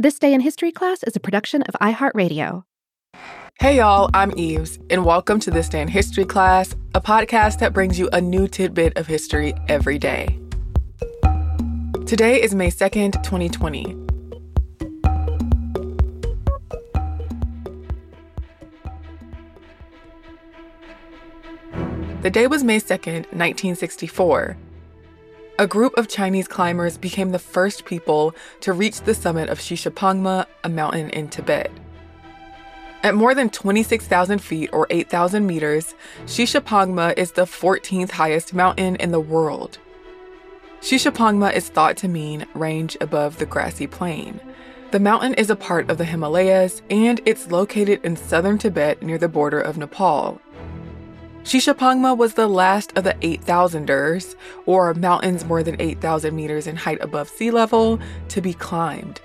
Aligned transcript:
This 0.00 0.18
Day 0.18 0.32
in 0.32 0.40
History 0.40 0.72
class 0.72 1.02
is 1.02 1.14
a 1.14 1.20
production 1.20 1.60
of 1.64 1.74
iHeartRadio. 1.78 2.64
Hey, 3.58 3.76
y'all, 3.76 4.08
I'm 4.14 4.32
Eves, 4.34 4.78
and 4.88 5.04
welcome 5.04 5.38
to 5.40 5.50
This 5.50 5.68
Day 5.68 5.82
in 5.82 5.88
History 5.88 6.24
class, 6.24 6.74
a 6.94 7.02
podcast 7.02 7.58
that 7.58 7.74
brings 7.74 7.98
you 7.98 8.08
a 8.14 8.18
new 8.18 8.48
tidbit 8.48 8.96
of 8.96 9.06
history 9.06 9.52
every 9.68 9.98
day. 9.98 10.40
Today 12.06 12.40
is 12.40 12.54
May 12.54 12.70
2nd, 12.70 13.22
2020. 13.22 13.94
The 22.22 22.30
day 22.30 22.46
was 22.46 22.64
May 22.64 22.80
2nd, 22.80 23.26
1964 23.34 24.56
a 25.60 25.66
group 25.66 25.94
of 25.98 26.08
Chinese 26.08 26.48
climbers 26.48 26.96
became 26.96 27.32
the 27.32 27.38
first 27.38 27.84
people 27.84 28.34
to 28.60 28.72
reach 28.72 29.02
the 29.02 29.12
summit 29.12 29.50
of 29.50 29.58
Shishapangma, 29.58 30.46
a 30.64 30.68
mountain 30.70 31.10
in 31.10 31.28
Tibet. 31.28 31.70
At 33.02 33.14
more 33.14 33.34
than 33.34 33.50
26,000 33.50 34.38
feet 34.38 34.70
or 34.72 34.86
8,000 34.88 35.46
meters, 35.46 35.94
Shishapangma 36.24 37.12
is 37.18 37.32
the 37.32 37.42
14th 37.42 38.12
highest 38.12 38.54
mountain 38.54 38.96
in 38.96 39.10
the 39.10 39.20
world. 39.20 39.78
Shishapangma 40.80 41.52
is 41.52 41.68
thought 41.68 41.98
to 41.98 42.08
mean 42.08 42.46
range 42.54 42.96
above 42.98 43.36
the 43.36 43.44
grassy 43.44 43.86
plain. 43.86 44.40
The 44.92 44.98
mountain 44.98 45.34
is 45.34 45.50
a 45.50 45.56
part 45.56 45.90
of 45.90 45.98
the 45.98 46.06
Himalayas 46.06 46.80
and 46.88 47.20
it's 47.26 47.50
located 47.50 48.02
in 48.02 48.16
southern 48.16 48.56
Tibet 48.56 49.02
near 49.02 49.18
the 49.18 49.28
border 49.28 49.60
of 49.60 49.76
Nepal. 49.76 50.40
Shishapangma 51.44 52.16
was 52.16 52.34
the 52.34 52.46
last 52.46 52.96
of 52.96 53.04
the 53.04 53.14
8,000ers, 53.14 54.34
or 54.66 54.92
mountains 54.94 55.44
more 55.44 55.62
than 55.62 55.80
8,000 55.80 56.36
meters 56.36 56.66
in 56.66 56.76
height 56.76 56.98
above 57.00 57.28
sea 57.28 57.50
level, 57.50 57.98
to 58.28 58.40
be 58.40 58.52
climbed. 58.52 59.20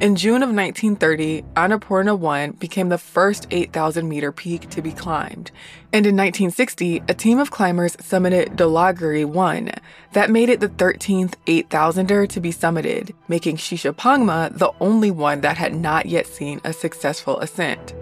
In 0.00 0.16
June 0.16 0.42
of 0.42 0.48
1930, 0.48 1.42
Annapurna 1.54 2.18
1 2.18 2.52
became 2.52 2.88
the 2.88 2.96
first 2.96 3.46
8,000 3.50 4.08
meter 4.08 4.32
peak 4.32 4.70
to 4.70 4.80
be 4.80 4.90
climbed. 4.90 5.50
And 5.92 6.06
in 6.06 6.16
1960, 6.16 7.02
a 7.08 7.14
team 7.14 7.38
of 7.38 7.50
climbers 7.50 7.96
summited 7.96 8.56
Dhaulagiri 8.56 9.26
1 9.26 9.72
that 10.12 10.30
made 10.30 10.48
it 10.48 10.60
the 10.60 10.68
13th 10.68 11.34
8,000er 11.46 12.28
to 12.28 12.40
be 12.40 12.52
summited, 12.52 13.12
making 13.28 13.58
Shishapangma 13.58 14.56
the 14.58 14.72
only 14.80 15.10
one 15.10 15.42
that 15.42 15.58
had 15.58 15.74
not 15.74 16.06
yet 16.06 16.26
seen 16.26 16.60
a 16.64 16.72
successful 16.72 17.38
ascent. 17.40 17.94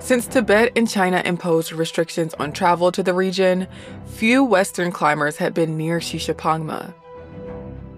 Since 0.00 0.26
Tibet 0.26 0.72
and 0.76 0.88
China 0.88 1.22
imposed 1.26 1.72
restrictions 1.72 2.32
on 2.34 2.52
travel 2.52 2.90
to 2.90 3.02
the 3.02 3.12
region, 3.12 3.68
few 4.06 4.42
Western 4.42 4.92
climbers 4.92 5.36
had 5.36 5.52
been 5.52 5.76
near 5.76 6.00
Shishapangma. 6.00 6.94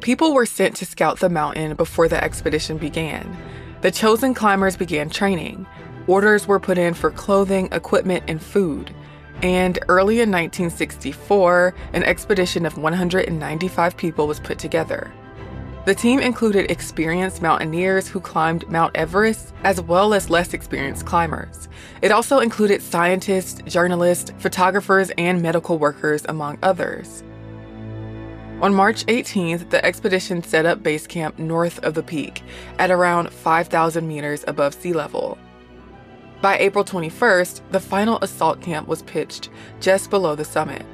People 0.01 0.35
were 0.35 0.45
sent 0.45 0.75
to 0.77 0.85
scout 0.85 1.21
the 1.21 1.29
mountain 1.29 1.75
before 1.77 2.09
the 2.09 2.23
expedition 2.23 2.77
began. 2.77 3.37
The 3.83 3.93
chosen 3.93 4.35
climbers 4.35 4.77
began 4.77 5.11
training. 5.11 5.65
Orders 6.09 6.49
were 6.49 6.59
put 6.59 6.77
in 6.77 6.93
for 6.93 7.13
clothing, 7.13 7.69
equipment, 7.71 8.25
and 8.27 8.43
food. 8.43 8.93
And 9.41 9.79
early 9.89 10.17
in 10.17 10.31
1964, 10.31 11.73
an 11.93 12.03
expedition 12.03 12.67
of 12.67 12.77
195 12.77 13.97
people 13.97 14.27
was 14.27 14.41
put 14.41 14.59
together. 14.59 15.13
The 15.85 15.95
team 15.97 16.21
included 16.21 16.71
experienced 16.71 17.43
mountaineers 17.43 18.07
who 18.07 18.21
climbed 18.21 18.69
Mount 18.69 18.95
Everest, 18.95 19.53
as 19.65 19.81
well 19.81 20.15
as 20.15 20.31
less 20.31 20.55
experienced 20.55 21.07
climbers. 21.07 21.69
It 22.03 22.13
also 22.13 22.39
included 22.39 22.81
scientists, 22.81 23.61
journalists, 23.67 24.33
photographers, 24.39 25.11
and 25.19 25.43
medical 25.43 25.79
workers, 25.79 26.25
among 26.29 26.59
others. 26.63 27.25
On 28.61 28.73
March 28.73 29.05
18th, 29.07 29.71
the 29.71 29.85
expedition 29.85 30.41
set 30.45 30.67
up 30.67 30.85
base 30.85 31.09
camp 31.09 31.41
north 31.41 31.81
of 31.81 31.95
the 31.95 32.03
peak, 32.05 32.45
at 32.79 32.93
around 32.93 33.33
5,000 33.33 34.07
meters 34.07 34.45
above 34.47 34.75
sea 34.75 34.93
level. 34.93 35.37
By 36.41 36.59
April 36.59 36.85
21st, 36.85 37.61
the 37.73 37.81
final 37.81 38.21
assault 38.23 38.61
camp 38.61 38.87
was 38.87 39.03
pitched 39.03 39.51
just 39.81 40.11
below 40.11 40.37
the 40.37 40.45
summit. 40.45 40.87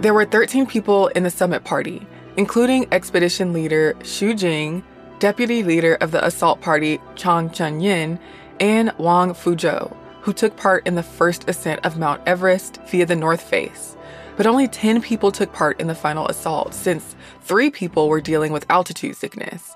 There 0.00 0.14
were 0.14 0.24
13 0.24 0.66
people 0.66 1.08
in 1.08 1.24
the 1.24 1.30
summit 1.30 1.62
party, 1.62 2.06
including 2.36 2.86
expedition 2.92 3.52
leader 3.52 3.94
Xu 4.00 4.36
Jing, 4.36 4.84
deputy 5.18 5.62
leader 5.62 5.94
of 5.96 6.10
the 6.10 6.24
assault 6.24 6.60
party 6.60 7.00
Chang 7.14 7.50
Chunyin, 7.50 8.18
and 8.60 8.92
Wang 8.98 9.30
Fuzhou, 9.30 9.96
who 10.22 10.32
took 10.32 10.56
part 10.56 10.86
in 10.86 10.94
the 10.94 11.02
first 11.02 11.48
ascent 11.48 11.84
of 11.84 11.98
Mount 11.98 12.22
Everest 12.26 12.78
via 12.88 13.06
the 13.06 13.16
North 13.16 13.42
Face. 13.42 13.96
But 14.36 14.46
only 14.46 14.66
10 14.66 15.02
people 15.02 15.30
took 15.30 15.52
part 15.52 15.80
in 15.80 15.88
the 15.88 15.94
final 15.94 16.26
assault, 16.28 16.74
since 16.74 17.14
three 17.42 17.70
people 17.70 18.08
were 18.08 18.20
dealing 18.20 18.52
with 18.52 18.70
altitude 18.70 19.16
sickness. 19.16 19.74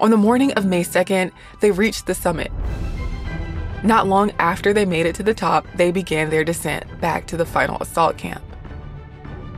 On 0.00 0.10
the 0.10 0.16
morning 0.16 0.52
of 0.52 0.64
May 0.64 0.82
2nd, 0.82 1.32
they 1.60 1.70
reached 1.70 2.06
the 2.06 2.14
summit. 2.14 2.52
Not 3.82 4.06
long 4.06 4.32
after 4.38 4.72
they 4.72 4.84
made 4.84 5.06
it 5.06 5.14
to 5.16 5.22
the 5.22 5.34
top, 5.34 5.66
they 5.74 5.90
began 5.90 6.30
their 6.30 6.44
descent 6.44 7.00
back 7.00 7.26
to 7.26 7.36
the 7.36 7.46
final 7.46 7.78
assault 7.80 8.16
camp. 8.16 8.44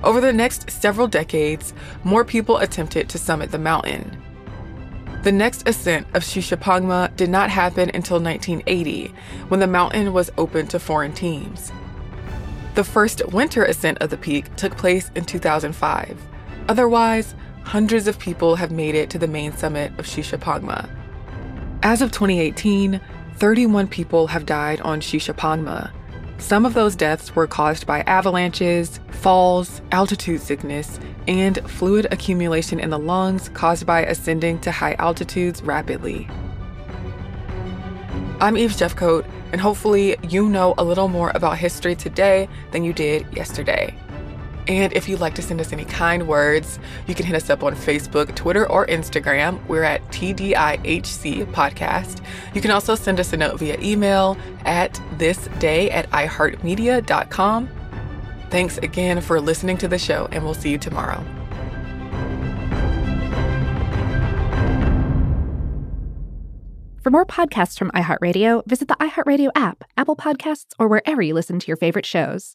Over 0.04 0.20
the 0.20 0.32
next 0.32 0.70
several 0.70 1.06
decades, 1.06 1.72
more 2.02 2.24
people 2.24 2.58
attempted 2.58 3.08
to 3.08 3.18
summit 3.18 3.52
the 3.52 3.58
mountain. 3.58 4.20
The 5.22 5.30
next 5.30 5.68
ascent 5.68 6.08
of 6.14 6.24
Shishapangma 6.24 7.14
did 7.16 7.30
not 7.30 7.50
happen 7.50 7.90
until 7.94 8.20
1980, 8.20 9.14
when 9.46 9.60
the 9.60 9.68
mountain 9.68 10.12
was 10.12 10.32
open 10.36 10.66
to 10.68 10.80
foreign 10.80 11.12
teams. 11.12 11.70
The 12.74 12.82
first 12.82 13.24
winter 13.28 13.64
ascent 13.64 13.98
of 13.98 14.10
the 14.10 14.16
peak 14.16 14.56
took 14.56 14.76
place 14.76 15.12
in 15.14 15.24
2005. 15.24 16.20
Otherwise, 16.68 17.36
hundreds 17.62 18.08
of 18.08 18.18
people 18.18 18.56
have 18.56 18.72
made 18.72 18.96
it 18.96 19.10
to 19.10 19.18
the 19.18 19.28
main 19.28 19.52
summit 19.52 19.92
of 19.98 20.06
Shishapangma. 20.06 20.90
As 21.84 22.02
of 22.02 22.10
2018, 22.10 23.00
31 23.36 23.86
people 23.86 24.26
have 24.26 24.46
died 24.46 24.80
on 24.80 25.00
Shishapangma, 25.00 25.92
some 26.42 26.66
of 26.66 26.74
those 26.74 26.96
deaths 26.96 27.34
were 27.36 27.46
caused 27.46 27.86
by 27.86 28.00
avalanches, 28.00 28.98
falls, 29.10 29.80
altitude 29.92 30.40
sickness, 30.40 30.98
and 31.28 31.58
fluid 31.70 32.08
accumulation 32.10 32.80
in 32.80 32.90
the 32.90 32.98
lungs 32.98 33.48
caused 33.50 33.86
by 33.86 34.04
ascending 34.04 34.58
to 34.60 34.72
high 34.72 34.94
altitudes 34.94 35.62
rapidly. 35.62 36.28
I'm 38.40 38.58
Eves 38.58 38.76
Jeffcoat, 38.76 39.24
and 39.52 39.60
hopefully, 39.60 40.16
you 40.28 40.48
know 40.48 40.74
a 40.78 40.84
little 40.84 41.06
more 41.06 41.30
about 41.34 41.58
history 41.58 41.94
today 41.94 42.48
than 42.72 42.82
you 42.82 42.92
did 42.92 43.24
yesterday. 43.36 43.94
And 44.68 44.92
if 44.92 45.08
you'd 45.08 45.20
like 45.20 45.34
to 45.34 45.42
send 45.42 45.60
us 45.60 45.72
any 45.72 45.84
kind 45.84 46.28
words, 46.28 46.78
you 47.06 47.14
can 47.14 47.26
hit 47.26 47.34
us 47.34 47.50
up 47.50 47.62
on 47.62 47.74
Facebook, 47.74 48.34
Twitter, 48.34 48.68
or 48.70 48.86
Instagram. 48.86 49.64
We're 49.66 49.82
at 49.82 50.06
TDIHC 50.08 51.46
Podcast. 51.46 52.24
You 52.54 52.60
can 52.60 52.70
also 52.70 52.94
send 52.94 53.18
us 53.18 53.32
a 53.32 53.36
note 53.36 53.58
via 53.58 53.78
email 53.80 54.36
at 54.64 54.94
thisday 55.18 55.92
at 55.92 56.08
iHeartMedia.com. 56.10 57.68
Thanks 58.50 58.78
again 58.78 59.20
for 59.20 59.40
listening 59.40 59.78
to 59.78 59.88
the 59.88 59.98
show, 59.98 60.28
and 60.30 60.44
we'll 60.44 60.54
see 60.54 60.70
you 60.70 60.78
tomorrow. 60.78 61.24
For 67.02 67.10
more 67.10 67.26
podcasts 67.26 67.76
from 67.76 67.90
iHeartRadio, 67.90 68.64
visit 68.66 68.86
the 68.86 68.94
iHeartRadio 68.94 69.50
app, 69.56 69.82
Apple 69.96 70.14
Podcasts, 70.14 70.72
or 70.78 70.86
wherever 70.86 71.20
you 71.20 71.34
listen 71.34 71.58
to 71.58 71.66
your 71.66 71.76
favorite 71.76 72.06
shows. 72.06 72.50